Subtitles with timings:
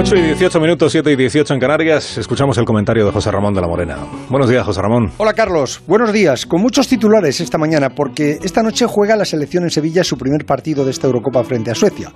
[0.00, 2.18] 8 y 18 minutos, 7 y 18 en Canarias.
[2.18, 3.96] Escuchamos el comentario de José Ramón de la Morena.
[4.28, 5.10] Buenos días, José Ramón.
[5.16, 5.82] Hola, Carlos.
[5.88, 6.46] Buenos días.
[6.46, 10.46] Con muchos titulares esta mañana, porque esta noche juega la selección en Sevilla su primer
[10.46, 12.12] partido de esta Eurocopa frente a Suecia.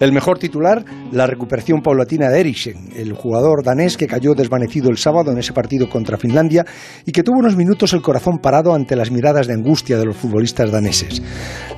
[0.00, 4.96] El mejor titular, la recuperación paulatina de Eriksen, el jugador danés que cayó desvanecido el
[4.96, 6.64] sábado en ese partido contra Finlandia
[7.04, 10.16] y que tuvo unos minutos el corazón parado ante las miradas de angustia de los
[10.16, 11.20] futbolistas daneses.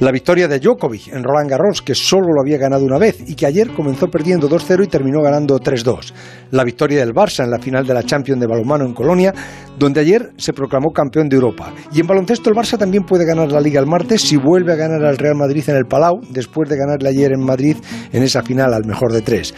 [0.00, 3.34] La victoria de Djokovic en Roland Garros, que solo lo había ganado una vez y
[3.34, 6.14] que ayer comenzó perdiendo 2-0 y terminó ganando 3-2.
[6.52, 9.34] La victoria del Barça en la final de la Champions de balonmano en Colonia,
[9.78, 11.74] donde ayer se proclamó campeón de Europa.
[11.92, 14.76] Y en baloncesto el Barça también puede ganar la Liga el martes si vuelve a
[14.76, 17.76] ganar al Real Madrid en el Palau, después de ganarle ayer en Madrid
[18.10, 19.54] en esa final al mejor de tres.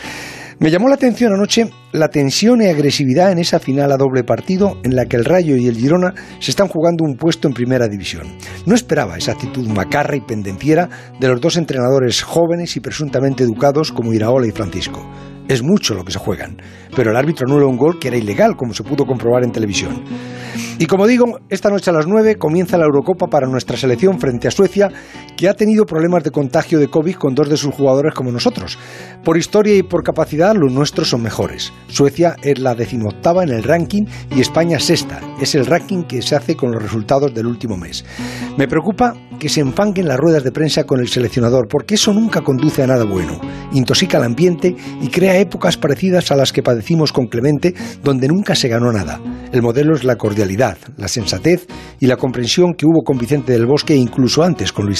[0.62, 4.78] Me llamó la atención anoche la tensión y agresividad en esa final a doble partido
[4.84, 7.88] en la que el Rayo y el Girona se están jugando un puesto en primera
[7.88, 8.28] división.
[8.64, 13.90] No esperaba esa actitud macarra y pendenciera de los dos entrenadores jóvenes y presuntamente educados
[13.90, 15.04] como Iraola y Francisco.
[15.48, 16.62] Es mucho lo que se juegan,
[16.94, 20.04] pero el árbitro anula un gol que era ilegal, como se pudo comprobar en televisión.
[20.78, 24.48] Y como digo, esta noche a las 9 comienza la Eurocopa para nuestra selección frente
[24.48, 24.90] a Suecia,
[25.36, 28.78] que ha tenido problemas de contagio de COVID con dos de sus jugadores como nosotros.
[29.24, 31.72] Por historia y por capacidad, los nuestros son mejores.
[31.88, 35.20] Suecia es la decimoctava en el ranking y España sexta.
[35.40, 38.04] Es el ranking que se hace con los resultados del último mes.
[38.56, 42.42] Me preocupa que se enfanquen las ruedas de prensa con el seleccionador, porque eso nunca
[42.42, 43.40] conduce a nada bueno.
[43.72, 48.54] Intoxica el ambiente y crea épocas parecidas a las que padecimos con Clemente, donde nunca
[48.54, 49.20] se ganó nada.
[49.52, 51.66] El modelo es la cordialidad, la sensatez
[52.00, 54.90] y la comprensión que hubo con Vicente del Bosque incluso antes con Luis